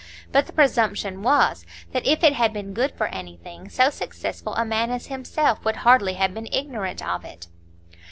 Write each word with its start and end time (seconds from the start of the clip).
But 0.31 0.47
the 0.47 0.51
presumption 0.51 1.21
was, 1.21 1.63
that 1.91 2.07
if 2.07 2.23
it 2.23 2.33
had 2.33 2.53
been 2.53 2.73
good 2.73 2.91
for 2.97 3.05
anything, 3.09 3.69
so 3.69 3.91
successful 3.91 4.55
a 4.55 4.65
man 4.65 4.89
as 4.89 5.05
himself 5.05 5.63
would 5.63 5.75
hardly 5.75 6.15
have 6.15 6.33
been 6.33 6.49
ignorant 6.51 7.07
of 7.07 7.23
it. 7.23 7.45